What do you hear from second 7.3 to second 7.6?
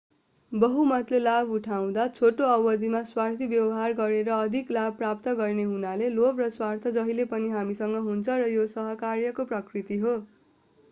पनि